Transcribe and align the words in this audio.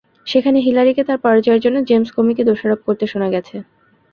সেখানে 0.27 0.57
হিলারিকে 0.59 1.03
তাঁর 1.05 1.19
পরাজয়ের 1.23 1.63
জন্য 1.65 1.77
জেমস 1.89 2.09
কোমিকে 2.15 2.43
দোষারোপ 2.49 2.79
করতে 2.87 3.05
শোনা 3.07 3.27
গেছে। 3.33 3.55